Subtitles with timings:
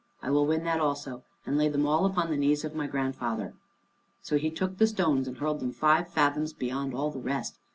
[0.23, 3.53] I will win that also, and lay them all upon the knees of my grandfather."
[4.23, 7.59] So he took the stones and hurled them five fathoms beyond all the rest.